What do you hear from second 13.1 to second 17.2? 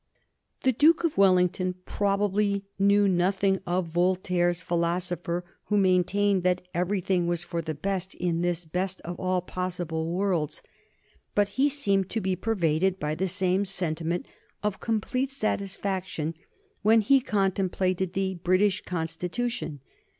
the same sentiment of complete satisfaction when he